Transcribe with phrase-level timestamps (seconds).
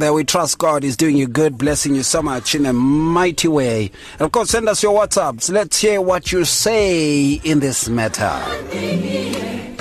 [0.00, 3.48] There we trust God is doing you good, blessing you so much in a mighty
[3.48, 3.90] way.
[4.20, 5.50] Of course, send us your WhatsApps.
[5.50, 8.30] Let's hear what you say in this matter.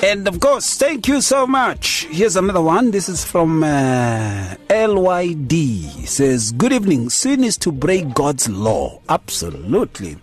[0.04, 2.08] And of course, thank you so much.
[2.10, 2.90] Here's another one.
[2.90, 6.08] This is from uh, LYD.
[6.08, 7.12] says, Good evening.
[7.12, 9.00] Sin is to break God's law.
[9.08, 10.18] Absolutely.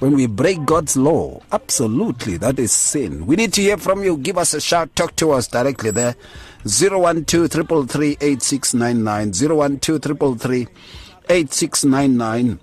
[0.00, 3.24] When we break God's law, absolutely, that is sin.
[3.24, 4.18] We need to hear from you.
[4.18, 4.94] Give us a shout.
[4.94, 6.14] Talk to us directly there.
[6.66, 8.16] 012 333
[11.28, 12.58] 8699.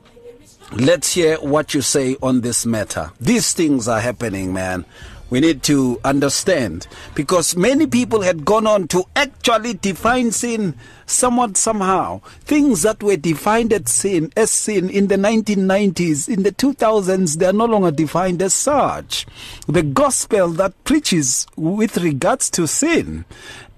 [0.74, 3.12] Let's hear what you say on this matter.
[3.20, 4.86] These things are happening, man.
[5.30, 10.76] We need to understand because many people had gone on to actually define sin
[11.06, 12.20] somewhat somehow.
[12.42, 17.46] Things that were defined as sin, as sin in the 1990s, in the 2000s, they
[17.46, 19.26] are no longer defined as such.
[19.68, 23.24] The gospel that preaches with regards to sin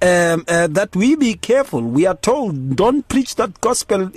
[0.04, 1.82] um, uh, that we be careful.
[1.82, 4.12] We are told, don't preach that gospel.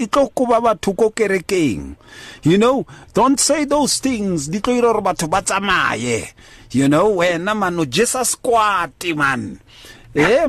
[2.43, 4.51] You know, don't say those things.
[6.73, 9.61] You know, when man, Jesus squat, man.
[10.17, 10.48] eh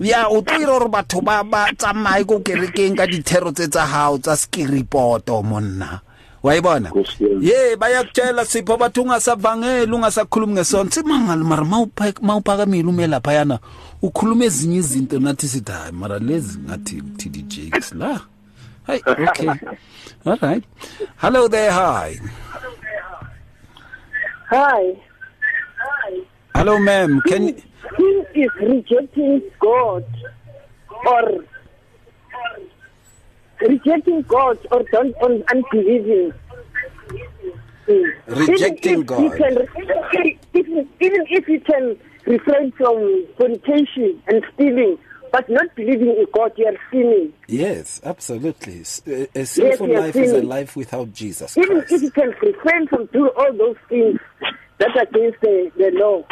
[0.00, 3.86] ya o tlo ira gore batho ba ba tsamaye ko kerekeng ka dithero tse tsa
[3.86, 6.02] gago tsa skiripoto monna
[6.42, 6.90] wa ibona
[7.40, 11.64] ye bayakutshela sipho bathi ungasavangeli ungasakhulumi ngesona simangalo mara
[12.22, 13.58] mawuphakamile ume laphayana
[14.06, 18.20] ukhuluma ezinye izinto nathi sithi hayi mara lezi ngathi TD Jakes la.
[18.86, 19.48] Hayi okay.
[20.26, 20.64] All right.
[21.16, 22.20] Hello there hi.
[24.50, 24.96] Hi.
[26.54, 27.20] Hello ma'am.
[27.28, 27.54] Can
[27.96, 30.04] Sin is rejecting God
[31.06, 31.44] or
[33.60, 36.32] rejecting God or don't un, unbelieving.
[38.26, 39.24] Rejecting even God.
[39.24, 44.98] If you can, even, even if you can refrain from fornication and stealing,
[45.32, 47.32] but not believing in God, you are sinning.
[47.48, 51.78] yes absolutely S- uh, a, a sinful yes, life is a life without jesus Even
[51.78, 51.92] Christ.
[51.92, 54.18] if you can refrain from doing all those things
[54.78, 56.22] that are against the, the law,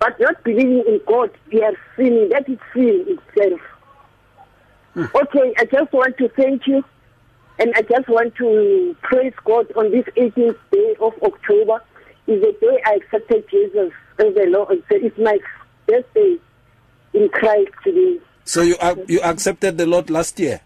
[0.00, 2.28] but not believing in God, you are sinning.
[2.30, 3.60] That is sin itself.
[4.94, 5.04] Hmm.
[5.14, 6.84] Okay, I just want to thank you,
[7.58, 11.82] and I just want to praise God on this 18th day of October.
[12.26, 14.82] Is the day I accepted Jesus the Lord.
[14.90, 15.38] It's my
[15.86, 16.36] birthday
[17.12, 18.18] in Christ today.
[18.44, 20.60] so you ac- you accepted the lord last year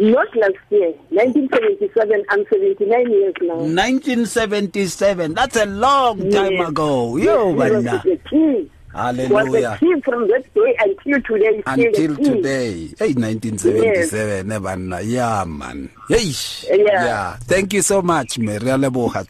[0.00, 2.24] Not last year, 1977.
[2.30, 3.54] I'm 79 years now.
[3.60, 6.68] 1977 that's a long time Yes.
[6.68, 8.70] ago yo Yes, he was bana the king.
[8.92, 11.60] hallelujah Was the king from that day until today.
[11.66, 16.32] until today hey 1977 eh bana yeah man hey
[16.68, 17.04] Yeah.
[17.04, 18.38] yeah thank you so much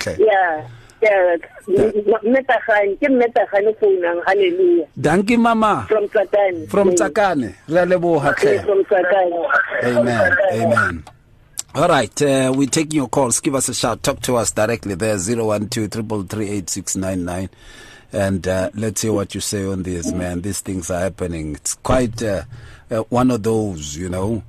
[0.06, 0.66] a Yeah.
[1.02, 1.36] Yeah.
[2.24, 4.20] Metagane, ke Metagane founang.
[4.26, 4.86] Hallelujah.
[4.98, 6.66] danki mama From Satan.
[6.68, 8.34] from tsakane re a leboga
[8.64, 9.32] from Satan.
[9.84, 10.36] Amen.
[10.52, 11.04] Amen.
[11.72, 13.38] All right, uh, we're taking your calls.
[13.38, 14.02] Give us a shout.
[14.02, 17.48] Talk to us directly there, 012
[18.12, 20.40] And uh, let's hear what you say on this, man.
[20.40, 21.54] These things are happening.
[21.54, 22.42] It's quite uh,
[22.90, 24.42] uh, one of those, you know,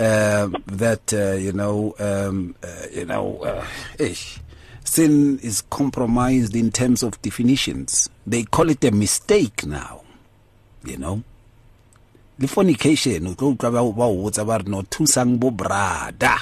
[0.00, 3.62] um that, uh, you know, um, uh, you know, uh,
[4.00, 4.14] eh,
[4.84, 8.10] sin is compromised in terms of definitions.
[8.26, 10.02] They call it a mistake now,
[10.84, 11.22] you know.
[12.38, 16.38] Le fornication o tlo utlwa ba o botsa ba re no thusang bo brada.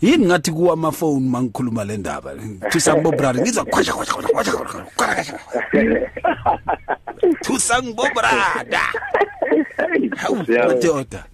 [0.00, 2.34] Yini ngathi kuwa amafoni mangikhuluma le ndaba?
[2.70, 3.40] Thusang bo brada.
[3.40, 5.38] Ngizwa khwasha khwasha khwasha khwasha khwasha
[7.42, 8.92] thusang bo brada.
[10.16, 11.24] Hawu madoda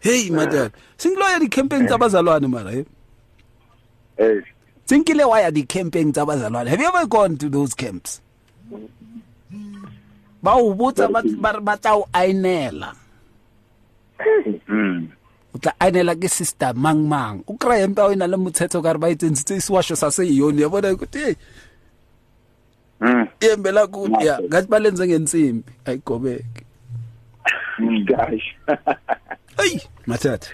[0.00, 0.30] hey eh.
[0.30, 0.70] madala.
[0.96, 1.88] Singiloya di-campaign eh.
[1.88, 2.80] zabazalwane mara hey.
[2.80, 2.84] Eh.
[4.16, 4.40] Hey
[4.88, 8.20] sinkile waya di-campaign zabazalwane have you ever gone to those camps?
[10.42, 11.08] Bawubutsa
[11.60, 12.94] batawuayinela
[14.18, 15.08] o hmm.
[15.60, 18.98] tla ainela ke sister mangmang o kry-e mpa o e na le motshetso ka re
[18.98, 20.64] ba etsentshitse sewasho sa se ioni hmm.
[20.64, 21.36] ya bona kuthi ei
[23.40, 25.72] iyembe lakuya ngathi balenze ngensimbi.
[25.84, 26.64] Ayigobeke
[29.58, 29.66] gosh.
[29.66, 30.50] eyi mathatha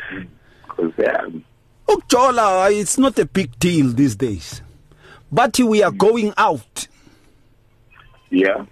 [0.79, 2.81] oh, Nkosi yami.
[2.81, 4.63] it's not a big deal these days
[5.33, 6.89] but we are going out
[8.35, 8.67] Yeah.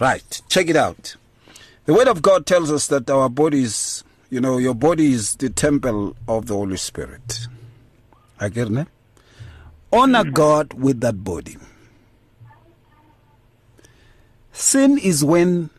[0.00, 0.42] Right.
[0.48, 1.16] Check it out.
[1.84, 5.50] The Word of God tells us that our bodies, you know, your body is the
[5.50, 7.46] temple of the Holy Spirit.
[8.40, 8.88] I get it?
[9.92, 10.32] Honor mm-hmm.
[10.32, 11.56] God with that body.
[14.52, 15.70] Sin is when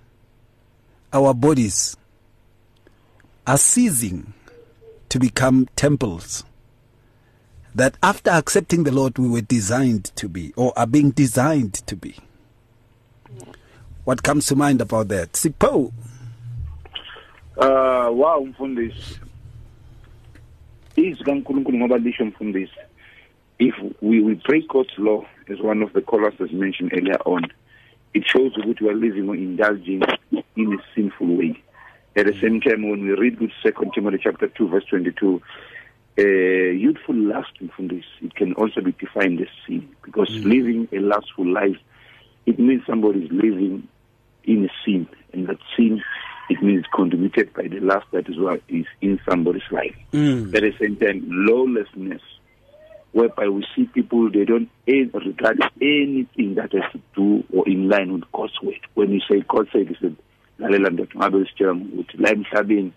[1.12, 1.98] our bodies
[3.52, 4.34] are ceasing
[5.10, 6.46] to become temples
[7.76, 11.98] that after accepting the Lord we were designed to be or are being designed to
[11.98, 12.16] be.
[14.06, 15.34] What comes to mind about that?
[15.34, 15.92] Sipo.
[17.58, 19.20] Uh wow mfundisi.
[23.60, 27.52] If we we break God's law as one of the callers has mentioned earlier on,
[28.14, 30.04] it shows that we are living or indulging
[30.56, 31.62] in a sinful way.
[32.16, 35.42] At the same time, when we read with Second Timothy chapter two, verse twenty-two,
[36.20, 40.44] uh, youthful lust from this it can also be defined as sin because mm.
[40.44, 41.78] living a lustful life
[42.46, 43.88] it means somebody is living
[44.44, 46.02] in a sin, and that sin
[46.50, 49.96] it means contributed by the lust that is what is in somebody's life.
[50.12, 50.54] Mm.
[50.54, 52.22] At the same time, lawlessness,
[53.14, 58.12] whereby we see people they don't regard anything that has to do or in line
[58.12, 58.80] with God's word.
[58.96, 60.18] When you say God said, He said,
[60.62, 62.92] lalela ndoda ngabe usitshela ukuthi la emhlabeni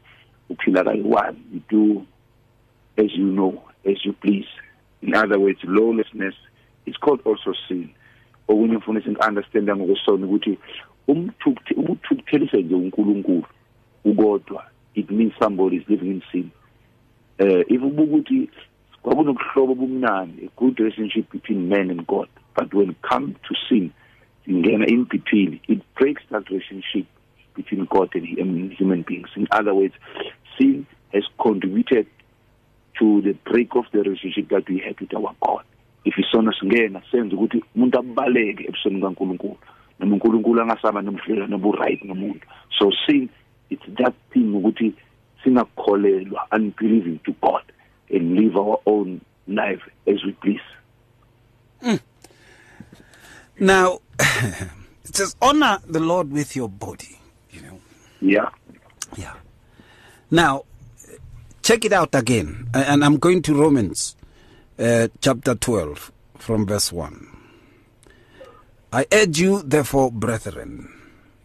[0.50, 2.06] uphila kayi-one you do
[2.96, 4.48] as you know as you please.
[5.02, 6.34] In other words lawlessness
[6.86, 7.88] is called also sin.
[8.48, 10.58] Okunye mfundisi ngi-understanda ngokusona ukuthi
[11.76, 13.44] ukuthukuthelisa nje uNkulunkulu
[14.04, 14.64] ukodwa
[14.94, 16.50] it means somebody is living in sin.
[17.38, 18.48] Eh if ubuka ukuthi
[19.02, 23.90] kwakunokuhlobo obumnandi a good relationship between man and God but when come to sin
[24.46, 27.06] ingena in between it breaks that relationship
[27.54, 29.28] between God and human beings.
[29.36, 29.94] In other words
[30.58, 32.06] sin has contributed
[32.98, 35.64] to the break of the relationship that we have with our God.
[36.04, 39.56] If isona singena senze ukuthi umuntu abaleke ebusweni kaNkuluNkulu.
[39.98, 42.42] Noma uNkulunkulu angasaba nomhlelo nobu right nomuntu.
[42.78, 43.28] So sin
[43.70, 44.94] it's that thing ukuthi
[45.42, 47.62] singakholelwa unbelieving to God
[48.10, 50.60] and live our own life as we please.
[51.82, 52.00] Mm.
[53.60, 54.00] now
[55.04, 57.18] it says honor the Lord with your body.
[57.18, 57.23] you
[58.24, 58.48] yeah
[59.16, 59.34] yeah
[60.30, 60.64] now
[61.62, 64.16] check it out again and I'm going to Romans
[64.78, 67.34] uh, chapter 12 from verse 1
[68.94, 70.88] I urge you, therefore, brethren,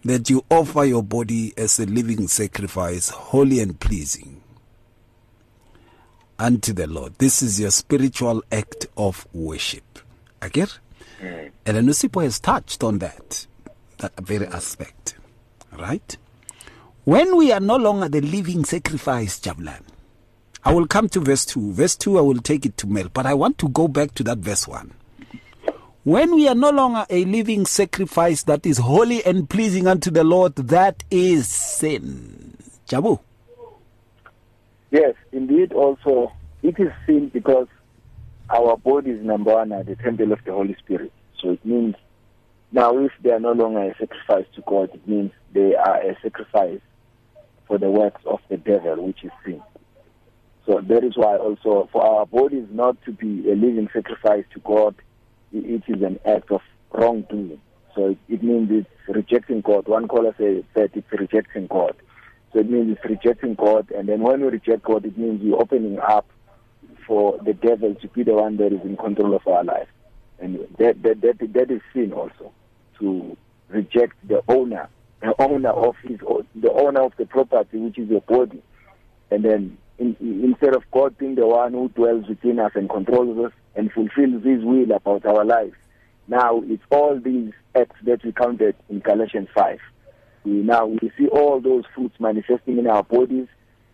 [0.03, 4.43] that you offer your body as a living sacrifice, holy and pleasing
[6.37, 7.15] unto the Lord.
[7.15, 9.97] This is your spiritual act of worship.
[10.43, 10.67] Again?
[11.19, 11.51] Mm.
[11.65, 13.47] And Anusipo has touched on that,
[13.97, 15.15] that very aspect.
[15.75, 16.17] Right?
[17.09, 19.81] When we are no longer the living sacrifice, Jablan,
[20.63, 21.73] I will come to verse 2.
[21.73, 24.23] Verse 2, I will take it to Mel, but I want to go back to
[24.25, 24.93] that verse 1.
[26.03, 30.23] When we are no longer a living sacrifice that is holy and pleasing unto the
[30.23, 32.55] Lord, that is sin.
[32.87, 33.19] Jabu.
[34.91, 36.31] Yes, indeed, also,
[36.61, 37.69] it is sin because
[38.51, 41.11] our body is number one at the temple of the Holy Spirit.
[41.41, 41.95] So it means
[42.71, 46.15] now if they are no longer a sacrifice to God, it means they are a
[46.21, 46.81] sacrifice
[47.69, 49.61] for the works of the devil, which is sin.
[50.65, 54.59] So that is why also for our bodies not to be a living sacrifice to
[54.59, 54.95] God,
[55.53, 56.61] it is an act of
[56.91, 57.61] wrongdoing.
[57.95, 59.87] So it, means it's rejecting God.
[59.87, 61.95] One caller said it's rejecting God.
[62.51, 63.91] So it means it's rejecting God.
[63.91, 66.27] And then when we reject God, it means we're opening up
[67.05, 69.87] for the devil to be the one that is in control of our life.
[70.39, 72.51] And that, that, that, that is sin also,
[72.99, 73.37] to
[73.69, 74.87] reject the owner,
[75.21, 76.19] the owner of his,
[76.55, 78.61] the owner of the property, which is your body.
[79.31, 83.37] And then in, instead of God being the one who dwells within us and controls
[83.45, 85.75] us and fulfills His will about our lives,
[86.27, 89.79] now it's all these acts that we counted in Galatians 5.
[90.45, 93.47] We now we see all those fruits manifesting in our bodies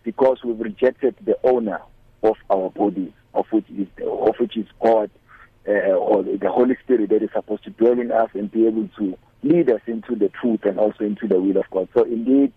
[0.03, 1.81] because we've rejected the owner
[2.21, 5.09] of our bodies, of which is of which is God,
[5.67, 8.89] uh, or the Holy Spirit that is supposed to dwell in us and be able
[8.99, 11.87] to lead us into the truth and also into the will of God.
[11.93, 12.51] So indeed,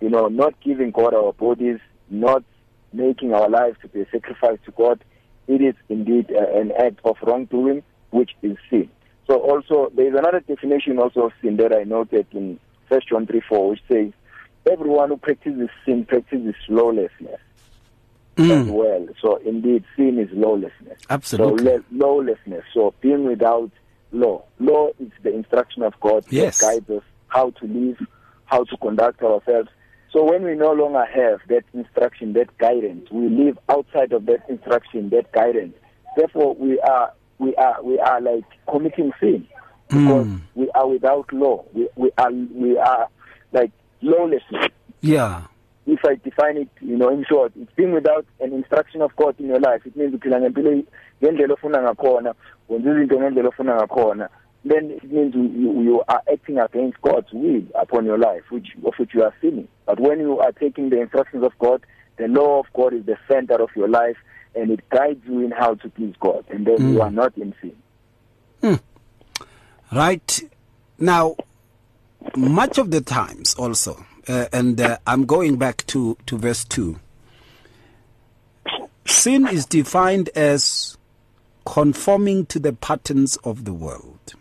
[0.00, 1.78] you know, not giving God our bodies,
[2.10, 2.44] not
[2.92, 5.02] making our lives to be a sacrifice to God,
[5.46, 8.90] it is indeed uh, an act of wrongdoing, which is sin.
[9.26, 13.26] So also, there is another definition also of sin that I noted in 1 John
[13.26, 14.12] 3 4, which says,
[14.70, 17.40] everyone who practices sin practices lawlessness
[18.36, 18.50] mm.
[18.50, 19.06] as well.
[19.20, 21.00] So indeed, sin is lawlessness.
[21.10, 21.64] Absolutely.
[21.64, 22.64] So lawlessness.
[22.72, 23.70] So being without
[24.14, 24.44] law.
[24.58, 26.58] Law is the instruction of God yes.
[26.58, 27.98] that guides us how to live,
[28.46, 29.68] how to conduct ourselves.
[30.12, 34.48] So when we no longer have that instruction, that guidance, we live outside of that
[34.48, 35.74] instruction, that guidance.
[36.16, 39.46] Therefore, we are we are we are like committing sin
[39.88, 40.40] because mm.
[40.54, 41.64] we are without law.
[41.72, 43.08] We we are we are
[43.52, 44.70] like lawlessness.
[45.00, 45.42] Yeah.
[45.86, 49.38] If I define it, you know, in short, it's being without an instruction of God
[49.38, 49.82] in your life.
[49.84, 50.82] It means uphila ngempilo
[51.22, 52.34] ngendlela ofuna ngakhona,
[52.68, 54.28] wenza izinto ngendlela ofuna ngakhona.
[54.64, 58.94] then it means you, you are acting against God's will upon your life, which of
[58.96, 59.68] which you are sinning.
[59.84, 61.84] But when you are taking the instructions of God,
[62.16, 64.16] the law of God is the center of your life,
[64.54, 66.92] and it guides you in how to please God, and then mm.
[66.94, 67.76] you are not in sin.
[68.62, 68.80] Mm.
[69.92, 70.40] Right
[70.98, 71.36] now,
[72.34, 76.98] much of the times also, uh, and uh, I'm going back to, to verse 2.
[79.06, 80.96] Sin is defined as
[81.66, 84.34] conforming to the patterns of the world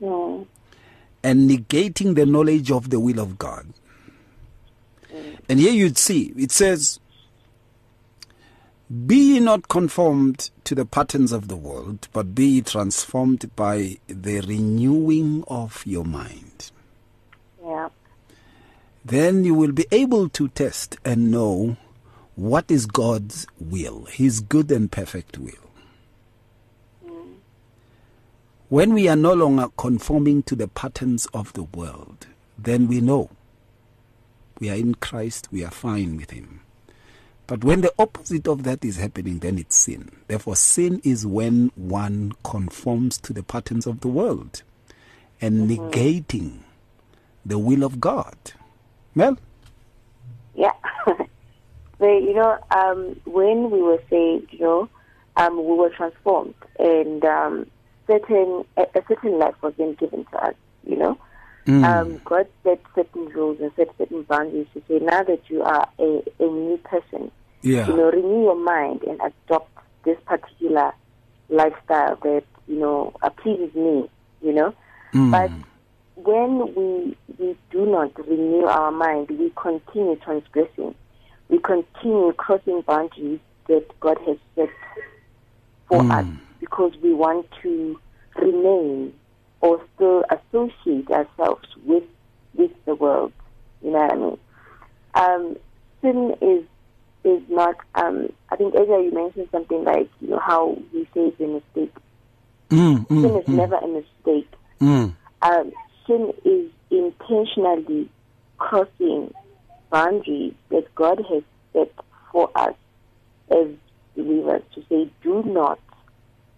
[0.00, 0.46] Mm.
[1.24, 3.66] and negating the knowledge of the will of God.
[5.48, 7.00] And here you'd see it says,
[9.06, 13.98] Be ye not conformed to the patterns of the world, but be ye transformed by
[14.06, 16.70] the renewing of your mind.
[17.64, 17.88] Yeah.
[19.08, 21.78] Then you will be able to test and know
[22.34, 25.54] what is God's will, His good and perfect will.
[28.68, 32.26] When we are no longer conforming to the patterns of the world,
[32.58, 33.30] then we know
[34.60, 36.60] we are in Christ, we are fine with Him.
[37.46, 40.10] But when the opposite of that is happening, then it's sin.
[40.26, 44.64] Therefore, sin is when one conforms to the patterns of the world
[45.40, 45.88] and mm-hmm.
[45.88, 46.58] negating
[47.46, 48.36] the will of God.
[49.14, 49.36] Well,
[50.54, 50.72] Yeah.
[51.06, 54.88] but, you know, um, when we were saved, you know,
[55.36, 57.66] um, we were transformed and um,
[58.06, 61.18] certain a, a certain life was then given to us, you know.
[61.66, 61.84] Mm.
[61.84, 65.88] Um, God set certain rules and set certain boundaries to say now that you are
[65.98, 67.30] a, a new person,
[67.62, 67.86] yeah.
[67.86, 69.70] you know, renew your mind and adopt
[70.04, 70.92] this particular
[71.50, 74.08] lifestyle that, you know, appeases me,
[74.40, 74.74] you know.
[75.12, 75.30] Mm.
[75.30, 75.50] But
[76.24, 80.94] when we we do not renew our mind, we continue transgressing.
[81.48, 84.68] We continue crossing boundaries that God has set
[85.88, 86.18] for Mm.
[86.18, 86.26] us
[86.60, 87.98] because we want to
[88.36, 89.14] remain
[89.60, 92.04] or still associate ourselves with
[92.54, 93.32] with the world.
[93.82, 94.38] You know what I mean?
[95.14, 95.56] Um,
[96.02, 96.64] sin is
[97.24, 97.76] is not.
[97.94, 101.46] Um, I think Ezra, you mentioned something like you know how we say it's a
[101.46, 101.94] mistake.
[102.70, 105.14] Mm, mm, Sin is mm, never a mistake mm.
[105.42, 105.72] um,
[106.08, 108.08] sin is intentionally
[108.58, 109.32] crossing
[109.90, 111.92] boundaries that God has set
[112.32, 112.74] for us
[113.50, 113.68] as
[114.16, 115.78] believers to say, do not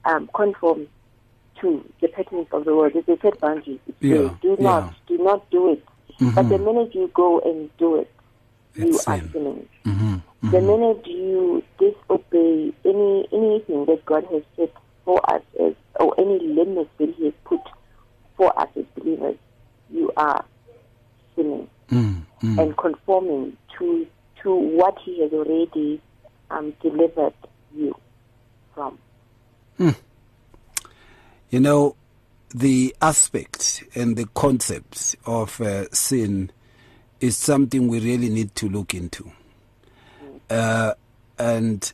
[0.06, 0.86] um, conform
[1.60, 2.92] to the patterns of the world.
[2.94, 3.78] It's a set boundary.
[3.86, 4.64] It Yeah, says, do yeah.
[4.64, 5.84] not, do not do it.
[6.34, 8.10] But the minute you go and do it,
[8.74, 9.30] you It's are sin.
[9.32, 9.68] sinning.
[9.84, 14.72] Mhm, The minute you disobey any anything that God has set
[15.04, 17.60] for us as or any limits that He has put
[18.40, 19.36] for us as believers,
[19.90, 20.42] you are
[21.36, 22.58] sinning mm, mm.
[22.58, 24.06] and conforming to
[24.42, 26.00] to what He has already
[26.50, 27.34] um, delivered
[27.74, 27.94] you
[28.74, 28.98] from.
[31.50, 31.96] You know,
[32.54, 36.50] the aspect and the concept of uh, sin
[37.20, 39.30] is something we really need to look into.
[40.48, 40.94] Uh,
[41.38, 41.92] and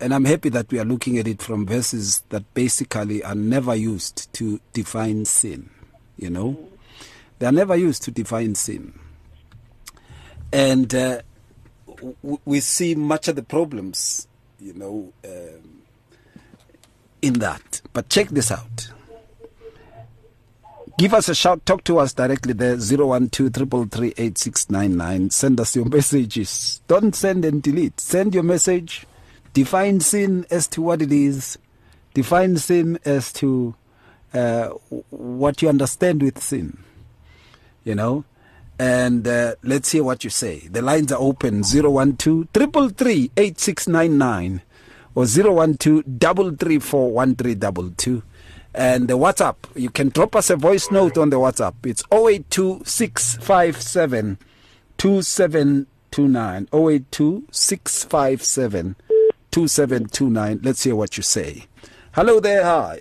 [0.00, 3.74] and I'm happy that we are looking at it from verses that basically are never
[3.74, 5.70] used to define sin.
[6.16, 6.68] You know,
[7.38, 8.98] they are never used to define sin.
[10.52, 11.22] And uh,
[12.22, 14.28] w- we see much of the problems,
[14.60, 15.82] you know, um,
[17.20, 17.80] in that.
[17.92, 18.90] But check this out.
[20.98, 21.64] Give us a shout.
[21.64, 22.76] Talk to us directly there.
[22.76, 26.80] 012 Send us your messages.
[26.88, 28.00] Don't send and delete.
[28.00, 29.06] Send your message.
[29.58, 31.58] Define sin as to what it is.
[32.14, 33.74] Define sin as to
[34.32, 34.68] uh,
[35.10, 36.78] what you understand with sin.
[37.82, 38.24] You know?
[38.78, 40.68] And uh, let's hear what you say.
[40.68, 42.16] The lines are open 012
[42.54, 44.62] 333 8699
[45.16, 48.22] or 012 334 1322.
[48.74, 51.74] And the WhatsApp, you can drop us a voice note on the WhatsApp.
[51.84, 54.38] It's 082 657
[54.98, 56.68] 2729.
[56.72, 58.94] 082 657
[59.50, 60.60] 2729.
[60.62, 61.64] Let's hear what you say.
[62.12, 62.64] Hello there.
[62.64, 63.00] Hi.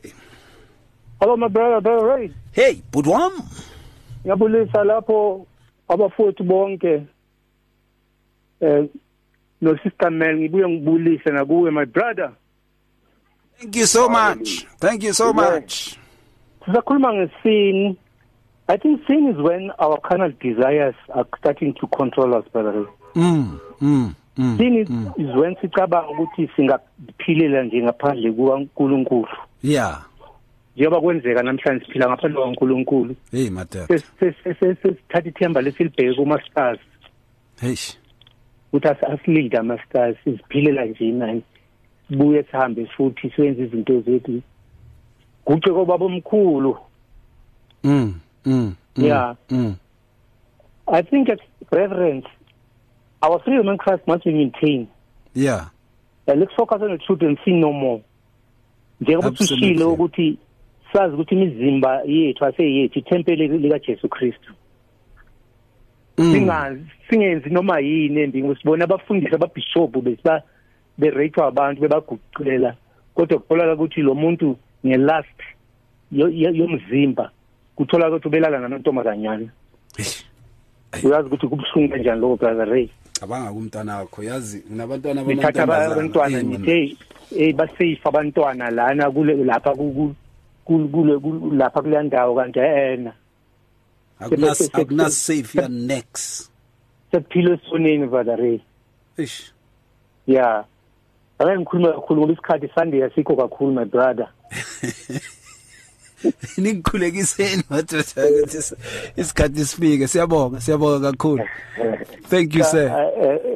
[1.20, 3.32] Hello my brother brother Ray Hey, Budwam.
[4.26, 5.46] ngiyabulisa lapho
[5.90, 7.08] abafowethu bonke
[8.62, 8.84] eh
[9.62, 12.32] no sister Mel ngibuye ngibulise nakuwe my brother
[13.60, 14.66] Thank you so much.
[14.80, 15.98] Thank you so much.
[16.66, 17.98] sisakhuluma ngesin
[18.70, 22.86] I think sin is when our carnal desires are starting to control us brother
[23.16, 24.58] Mm, mm, mm.
[24.58, 29.28] sin is, is when sicabanga ukuthi singaphilela nje ngaphandle kukaNkulunkulu
[29.64, 30.06] Yeah.
[30.76, 36.80] njengoba kwenzeka namhlanje siphila ngaphandle kwaNkulunkulu Hey, ses- sesithatha ithemba lesilibheke kuma-stars
[37.62, 37.76] Hey.
[38.74, 41.44] ukuthi asi- asilinde ama-stars siziphilela nje nani
[42.08, 44.42] sibuye sihambe futhi siyenze izinto zethu
[45.46, 46.78] guce kobaba omkhulu
[47.84, 48.14] Mm,
[48.46, 49.36] mm, mm, Yeah.
[49.50, 49.76] Mm.
[50.88, 51.40] i think as
[51.72, 52.24] brethren
[53.22, 54.88] our freedom in christ must be maintained.
[55.34, 55.70] Yeah.
[56.28, 58.02] uh, let's focus on the truth and sin no more.
[59.02, 60.38] Njengoba usushilo ukuthi
[60.94, 64.54] sazi ukuthi imizimba yethu aseyethu ithempeli likajesu kristu.
[66.16, 70.42] Singazi singenzi noma yini endingo sibona abafundisi ababishop besiba
[70.98, 72.76] berape abantu bebaguqulela.
[73.16, 75.40] Kodwa kutholakala ukuthi lo muntu ngelast
[76.12, 77.32] yomzimba
[77.76, 79.50] kutholakala ukuthi ubelala nanontombazanyana.
[81.04, 82.90] Uyazi ukuthi kubuhlungu kanjani lokho brother Ray?
[83.20, 86.98] Cabanga kumntana wakho yazi nginabantwana nithatha abantwana nithe
[87.36, 90.14] eh basafe abantwana lana kule lapha kule
[91.52, 93.14] lapha kule ndawo kanti ena.
[94.20, 96.52] Akunas akunas safe ya next
[97.12, 98.60] sekuphile esoneni brother Ray
[99.18, 99.54] ish
[100.28, 100.66] yeah
[101.40, 104.28] ake ngikhuluma kakhulu ngoba isikhathi sande yasikho kakhulu my brother.
[106.58, 108.76] nikukhulekiseni madoda ukuthi
[109.18, 111.44] isikhathi sifike siyabonga siyabonga kakhulu
[112.30, 113.12] thank you sir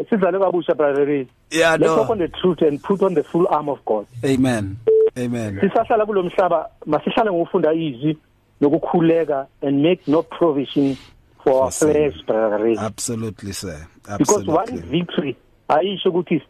[0.10, 3.70] sizale kabusha brother yeah no let's on the truth and put on the full arm
[3.70, 4.76] of God amen
[5.18, 8.18] amen sisahlala kulomhlaba masihlale ngokufunda izwi
[8.62, 10.98] nokukhuleka and make no provision
[11.44, 15.36] for our flesh brother absolutely sir absolutely because one victory
[15.68, 16.42] ayisho ukuthi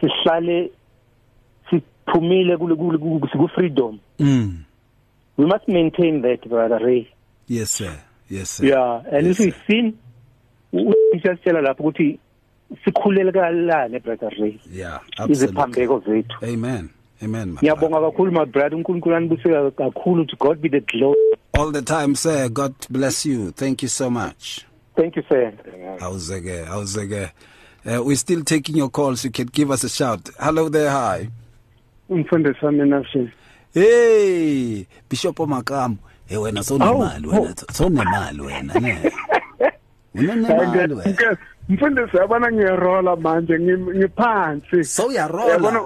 [0.00, 0.70] sihlale
[1.70, 4.69] siphumile kule ku freedom mm
[5.40, 7.08] we must maintain that brother Ray
[7.46, 7.98] yes sir.
[8.28, 8.66] Yes sir.
[8.66, 9.98] Yeah and yes, if we sin
[10.72, 12.18] usiyasitshela lapho ukuthi
[12.84, 15.32] sikhulelekalane brother Ray yeah absolutely.
[15.32, 16.44] iziphambeko zethu.
[16.44, 16.90] Amen.
[17.22, 18.76] Amen ngiyabonga kakhulu my brother.
[18.76, 21.18] uNkulunkulu anibuseka kakhulu to God be the glory.
[21.58, 22.48] All the time sir.
[22.48, 23.50] God bless you.
[23.50, 24.66] Thank you so much.
[24.96, 25.52] Thank you sir.
[26.00, 27.30] Awuzeke awuzeke.
[27.86, 29.24] Uh, we're still taking your calls.
[29.24, 30.28] You can give us a shout.
[30.38, 30.90] Hello there.
[30.90, 31.28] Hi.
[32.10, 33.28] Umfundisi wami nafsi
[33.74, 35.96] hey bishop makamo
[36.26, 39.12] hey wena sonemali wena sonemali wena ne?
[40.14, 41.36] Unemali wena?
[41.68, 45.80] mfundisi yabona ngiyarola manje ngiphansi so uyarola yabona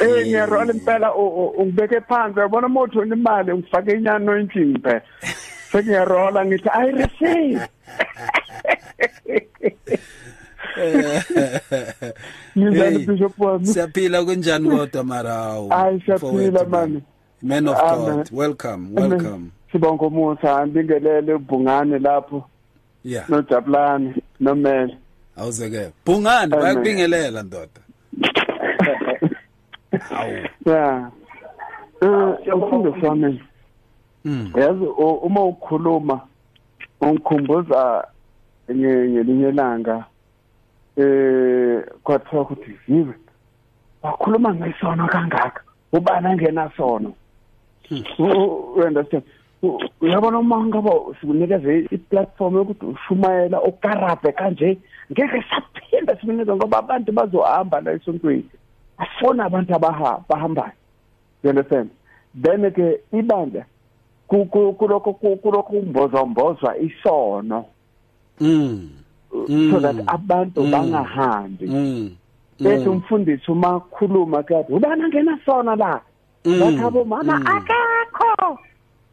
[0.00, 5.02] eh ngiyarola impela ungibeke phansi yabona motho imali ngifake inyano phela
[5.72, 7.68] sengiyarola ngithi i receive
[12.58, 13.66] Ngizani bishop wami?
[13.66, 15.34] siyaphila kunjani kodwa mara
[15.68, 17.02] Hayi siyaphila man
[17.42, 18.28] Man of God.
[18.32, 19.50] Welcome welcome.
[19.72, 22.44] Sibonga umusa ngibingelele ubhungane lapho.
[23.04, 23.30] Yeah.
[23.30, 24.98] noJabulani nomele.
[25.36, 25.90] Awuzeke.
[26.06, 27.80] Bhungane bayakubingelela ndoda.
[30.10, 30.32] Awu.
[30.66, 31.10] Yeah
[32.00, 33.40] Eh umfundo sami
[34.24, 34.84] Mm yazi
[35.22, 36.20] uma ukhuluma
[37.00, 38.04] ungikhumbuza
[38.70, 40.04] ngelinye ilanga
[41.00, 43.14] eh kwathiwa ukuthi zive
[44.02, 45.62] wakhuluma ngesono kangaka?
[45.92, 47.14] Ubani angena sono?
[47.90, 49.24] You understand.
[50.00, 54.78] Uyabona uma ngaba sikunikeze i-platform yokuthi ushumayela ukarabhe kanje
[55.12, 58.50] ngeke saphinda sinikeze ngoba abantu bazohamba la esontweni.
[58.98, 60.72] Afona abantu abahambayo
[61.42, 61.90] you understand?
[62.34, 63.64] Then ke ibandla
[64.28, 67.64] kulokho kulokho kumbozwa mbozwa isono.
[68.40, 69.00] Mm
[69.30, 71.66] so that abantu bangahambi.
[71.66, 72.16] Mm.
[72.60, 76.00] Bese umfundisi uma khuluma kathi ubani angena sona la?
[76.44, 78.58] Bathabo mama akekho.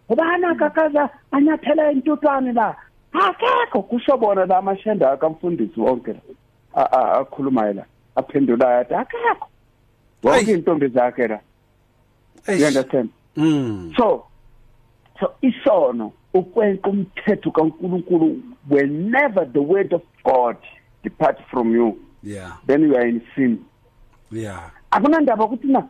[0.10, 2.76] Ubani akakaza anyathela intutwane la?
[3.14, 9.48] Akekho kusho bona la amashenda akamfundisi wonke la akhuluma la aphendulayo athi akekho.
[10.24, 11.40] Wonke intombi zakhe la.
[12.48, 13.10] You understand?
[13.38, 13.96] Mm.
[13.98, 14.26] So
[15.20, 20.58] so isono ukwenqa umthetho kaNkuluNkulu whenever the word of God
[21.04, 21.98] departs from you.
[22.24, 22.58] Yeah.
[22.66, 23.66] Then you are in sin.
[24.32, 24.72] Yeah.
[24.92, 25.84] Akunandaba ukuthi na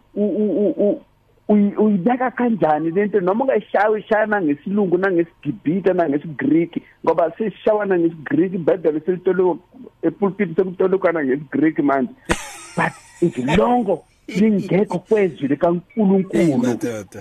[1.78, 9.60] uyibeka kanjani lento noma ungayishawa ishayana ngesilungu nangesigibhita nangesigreek ngoba sesishawana ngesigreek ibhedlela selitolo
[10.02, 12.14] epulpit sekutolokana ngesigreek manje.
[12.76, 16.78] But izilongo lingekho kwezwi likaNkuluNkulu.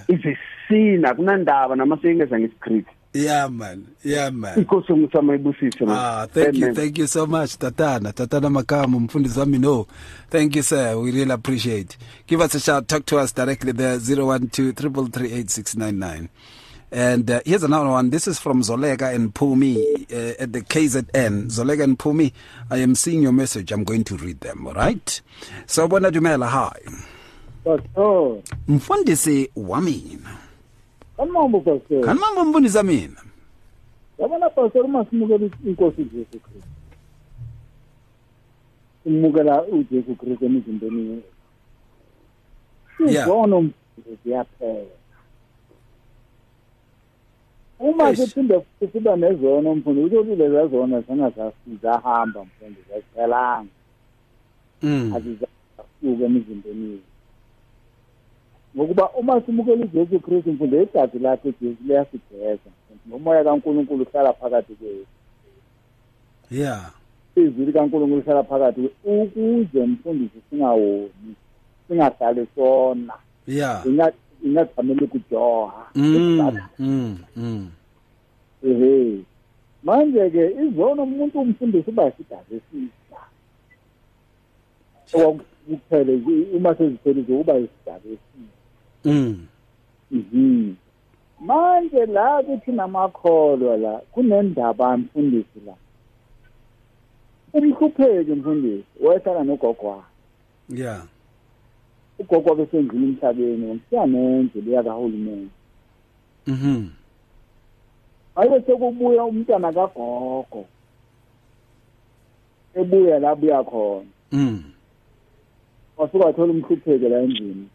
[0.09, 2.87] Izisina kunandaba nama seyingeza ngesigreek
[3.17, 4.59] Yeah man, yeah man.
[4.59, 5.97] Inkosi ngusama ibusise man.
[5.99, 6.61] Ah, thank Amen.
[6.69, 8.13] you, thank you so much Tatana.
[8.13, 9.87] Tatana Makamo mfundisi wami no.
[10.31, 11.97] Thank you sir, we really appreciate.
[12.27, 16.29] Give us a shout, talk to us directly there 0123338699.
[16.93, 18.11] And uh, here's another one.
[18.11, 19.77] This is from Zolega and Pumi
[20.13, 21.47] uh, at the KZN.
[21.47, 22.33] Zolega and Pumi,
[22.71, 23.73] I am seeing your message.
[23.73, 25.21] I'm going to read them, all right?
[25.67, 26.79] So bona dumela hi.
[27.65, 28.43] Pastor.
[28.69, 30.37] Mfundisi wamina.
[31.17, 32.01] Kanimambo pastor.
[32.01, 33.23] Kanimambo mbonisa mina.
[34.19, 36.69] Yabona pastor uma simukela inkosi Jesu Kristu.
[39.05, 41.33] Simukela uJesu Kristu emizimbeni yethu.
[42.97, 43.71] Sizono
[44.25, 44.97] ziyaphela.
[47.79, 53.71] Uma siphinde siba nezono mfundi ukuthi lezi zona zingazasizahamba mfundi zaziphelanga.
[54.83, 55.13] Mm.
[55.17, 57.16] Azizasuka emizimbeni yethu.
[58.77, 62.71] Ngokuba uma simukela uJesu Kristu mfundo igazi lakhe Jesu liyasigeza
[63.07, 65.07] nomoya kaNkuluNkulu uhlala phakathi kwethu
[66.51, 66.93] yeah
[67.37, 71.35] izwi likankulunkulu lihlala phakathi ukuze mfundisi singawoni
[71.89, 73.13] singahlali sona.
[73.47, 73.85] Yeah
[74.45, 77.71] ingajameli ukujoha mm, mm, mm.
[78.65, 79.19] ehe.
[79.83, 83.21] Manje-ke izona umuntu umfundisi uba isidavesisa
[85.15, 86.21] okuphele
[86.57, 88.57] uma seziphelile uba isidavesisa
[89.07, 89.47] mm.
[90.11, 90.75] mhm.
[91.41, 95.75] Manje la kuthi namakholwa la kunendaba mfundisi la.
[97.53, 100.05] Umhlupheki mfundisi wayehlala nogogo wakhe
[100.69, 101.07] yeah
[102.19, 105.51] ugogo besendlini emhlabeni ngomsiyanenje leya kahulumeni
[106.47, 106.87] mhm
[108.37, 110.65] ayibe sekubuya umntwana kagogo
[112.75, 114.07] ebuya la buya khona.
[114.33, 114.65] Mm.
[115.97, 117.69] Wasuka wathola umhlupheke la endlini.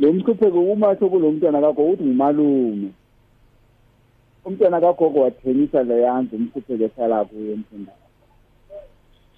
[0.00, 2.90] Lo mhlupheke uma sokulo mntwana kagogo uthi ngumalume.
[4.44, 8.00] Umntwana kagogo wathengisa leyanzi umhlupheke ehlala kuyo emfundini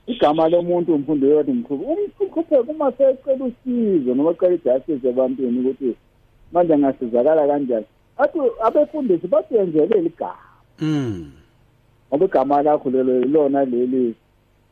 [0.06, 5.96] igama lomuntu umfundi yothi mhlupheke umhlupheke uma secela usizo noma cela ijustice ebantwini ukuthi
[6.52, 7.86] manje angasizakala kanjani.
[8.18, 10.46] Athi abefundisi basenzelele igama
[10.80, 11.32] mm
[12.08, 14.14] ngoba igama lakho lelo ilona leli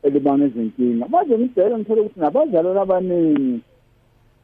[0.03, 1.07] elibanga izinkinga.
[1.07, 3.61] Manje ngibheke ngithole ukuthi nabazalwane abaningi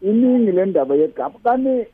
[0.01, 1.85] iningi le ndaba yegama kanti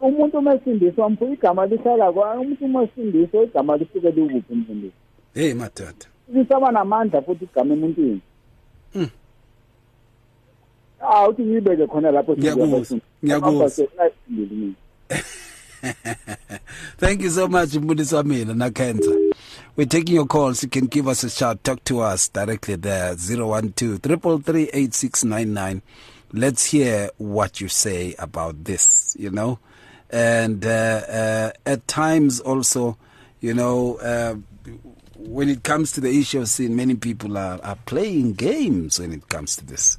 [0.00, 4.94] umuntu uma esindiswa mpho igama lihlala kwa umuntu uma esindiswa igama lisuke likuphi mfundisi
[5.34, 8.20] hey madoda lisaba namandla futhi igama emuntwini
[8.94, 9.08] Mm.
[11.00, 13.70] ah uthi ngiyibeke khona lapho Ngiyakuzwa, ngiyakuzwa.
[16.98, 19.10] Thank you so much, Mbudisi Wamina Nakenza.
[19.76, 20.62] We're taking your calls.
[20.62, 21.64] You can give us a shout.
[21.64, 23.14] Talk to us directly there.
[23.14, 25.82] 012 333 8699.
[26.32, 29.58] Let's hear what you say about this, you know.
[30.10, 32.96] And uh, uh, at times also,
[33.40, 34.36] you know, uh,
[35.16, 39.12] when it comes to the issue of sin, many people are, are playing games when
[39.12, 39.98] it comes to this.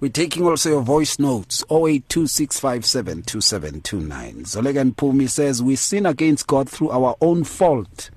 [0.00, 4.46] We're taking also your voice notes 0826572729.
[4.46, 8.10] Zolegan Pumi says, We sin against God through our own fault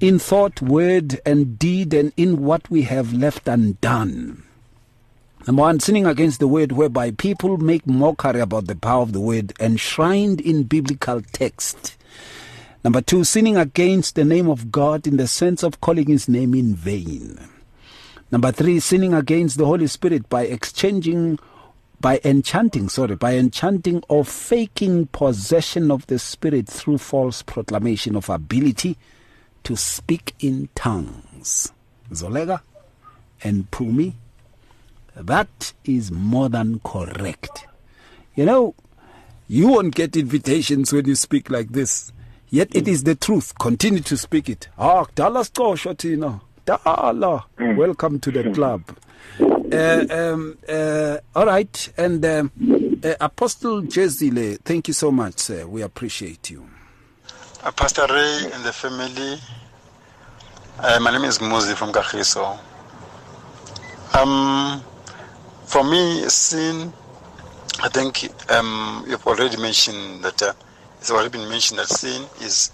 [0.00, 4.44] in thought, word, and deed, and in what we have left undone.
[5.48, 9.20] Number one, sinning against the word, whereby people make mockery about the power of the
[9.20, 11.96] word enshrined in biblical text.
[12.84, 16.52] Number two, sinning against the name of God in the sense of calling his name
[16.52, 17.48] in vain.
[18.30, 21.38] Number three, sinning against the Holy Spirit by exchanging,
[21.98, 28.28] by enchanting, sorry, by enchanting or faking possession of the Spirit through false proclamation of
[28.28, 28.98] ability
[29.64, 31.72] to speak in tongues.
[32.12, 32.60] Zolega
[33.42, 34.12] and Pumi,
[35.18, 37.66] that is more than correct.
[38.34, 38.74] You know,
[39.48, 42.12] you won't get invitations when you speak like this.
[42.50, 43.58] Yet it is the truth.
[43.58, 44.68] Continue to speak it.
[44.78, 46.40] Ah, Dallas Shotina.
[46.64, 47.44] Dala.
[47.58, 48.82] Welcome to the club.
[49.40, 51.92] Uh, um, uh, all right.
[51.96, 55.66] And um, uh, Apostle Jezile, thank you so much, sir.
[55.66, 56.68] We appreciate you.
[57.62, 59.38] Uh, Pastor Ray and the family.
[60.78, 62.58] Uh, my name is Muzi from Kagiso.
[64.18, 64.82] Um,
[65.68, 66.90] for me, sin,
[67.82, 70.54] I think um, you've already mentioned that uh,
[70.98, 72.70] it's already been mentioned that sin is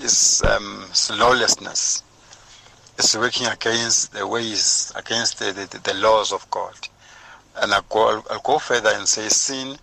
[0.00, 0.84] is um,
[1.16, 2.02] lawlessness.
[2.98, 6.74] It's working against the ways, against the, the, the laws of God.
[7.56, 9.76] And I'll go, I'll go further and say sin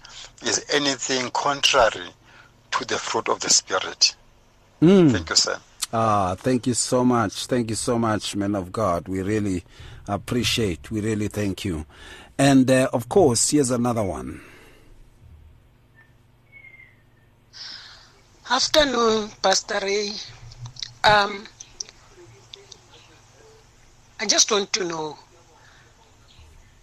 [0.44, 2.10] is anything contrary
[2.72, 4.16] to the fruit of the Spirit.
[4.82, 5.12] Mm.
[5.12, 5.58] Thank you, sir.
[5.94, 7.48] Ah, thank you so much.
[7.48, 9.08] Thank you so much, man of God.
[9.10, 9.64] We really
[10.08, 10.90] appreciate.
[10.90, 11.86] We really thank you.
[12.38, 14.42] And uh, of course, here's another one.
[18.50, 20.12] Afternoon, Pastor Ray.
[21.04, 21.46] Um,
[24.20, 25.18] I just want to know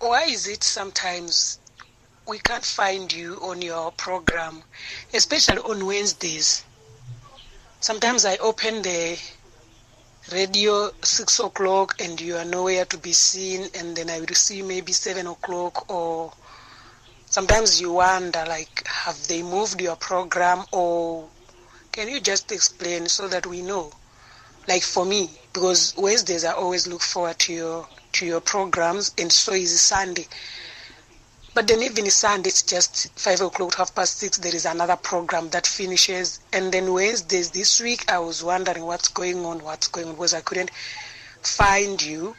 [0.00, 1.60] why is it sometimes
[2.26, 4.62] we can't find you on your program,
[5.14, 6.64] especially on Wednesdays.
[7.80, 9.18] Sometimes I open the
[10.32, 14.62] radio six o'clock and you are nowhere to be seen, and then I will see
[14.62, 16.32] maybe seven o'clock or
[17.26, 21.28] sometimes you wonder like have they moved your program or
[21.92, 23.92] can you just explain so that we know?
[24.66, 29.32] Like for me because wednesdays i always look forward to your to your programs and
[29.32, 30.26] so is sunday
[31.58, 35.48] but then even sunday it's just five o'clock half past six there is another program
[35.48, 36.38] that finishes.
[36.52, 40.34] And then wednesdays this week i was wondering what's going on what's going on because
[40.34, 40.70] i couldn't
[41.42, 42.36] find you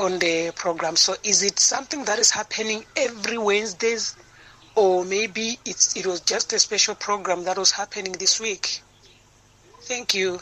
[0.00, 0.96] on the program.
[0.96, 4.16] So is it something that is happening every wednesdays?
[4.74, 8.82] Or maybe it's it was just a special program that was happening this week?
[9.82, 10.40] Thank you.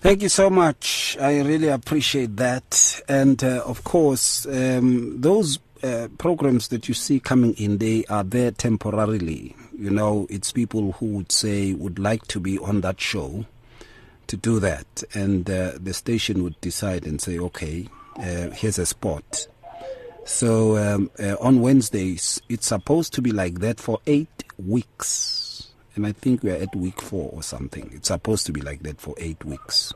[0.00, 1.16] Thank you so much.
[1.20, 3.00] I really appreciate that.
[3.08, 8.24] And uh, of course, um, those uh, programs that you see coming in, they are
[8.24, 9.54] there temporarily.
[9.78, 13.44] You know, it's people who would say would like to be on that show
[14.26, 18.86] to do that, and uh, the station would decide and say, okay, uh, here's a
[18.86, 19.46] spot.
[20.24, 26.06] So um, uh, on Wednesdays, it's supposed to be like that for eight weeks, and
[26.06, 27.90] I think we're at week four or something.
[27.94, 29.92] It's supposed to be like that for eight weeks.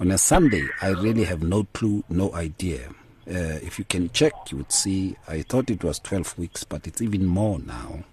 [0.00, 2.88] On a Sunday, I really have no clue, no idea.
[3.28, 5.16] Uh, if you can check, you would see.
[5.26, 8.04] I thought it was 12 weeks, but it's even more now.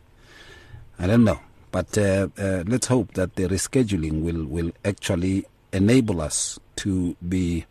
[0.98, 1.40] I don't know.
[1.72, 7.66] But uh, uh, let's hope that the rescheduling will, will actually enable us to be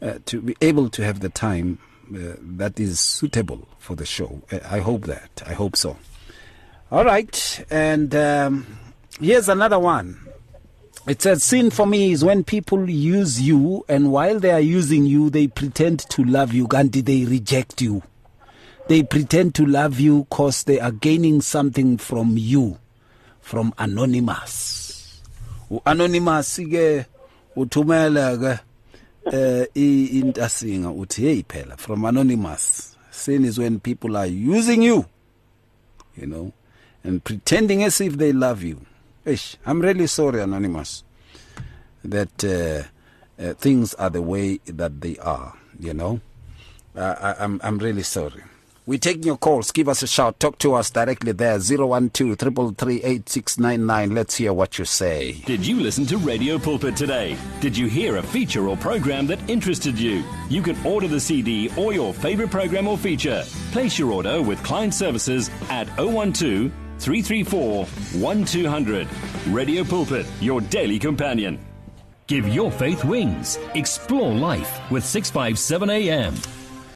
[0.00, 1.78] uh, to be able to have the time
[2.12, 4.42] uh, that is suitable for the show.
[4.50, 5.42] Uh, I hope that.
[5.46, 5.96] I hope so.
[6.90, 8.66] All right, and um,
[9.20, 10.18] here's another one.
[11.06, 15.04] It says, Sin for me is when people use you, and while they are using
[15.04, 18.02] you, they pretend to love you, and they reject you.
[18.88, 22.78] They pretend to love you because they are gaining something from you,
[23.40, 25.20] from Anonymous.
[25.86, 27.04] Anonymous eh
[31.76, 35.06] from anonymous sin is when people are using you
[36.16, 36.52] you know
[37.04, 38.80] and pretending as if they love you
[39.24, 41.04] Ish, i'm really sorry anonymous
[42.04, 42.82] that uh,
[43.42, 46.20] uh, things are the way that they are you know
[46.96, 48.42] uh, I, I'm, I'm really sorry
[48.84, 49.70] we're taking your calls.
[49.70, 50.40] Give us a shout.
[50.40, 51.56] Talk to us directly there.
[51.56, 52.12] 012
[54.10, 55.32] Let's hear what you say.
[55.46, 57.36] Did you listen to Radio Pulpit today?
[57.60, 60.24] Did you hear a feature or program that interested you?
[60.48, 63.44] You can order the CD or your favorite program or feature.
[63.70, 66.72] Place your order with client services at 012
[67.02, 67.84] 334
[68.20, 69.08] 1200.
[69.48, 71.58] Radio Pulpit, your daily companion.
[72.28, 73.58] Give your faith wings.
[73.74, 76.61] Explore life with 657 AM.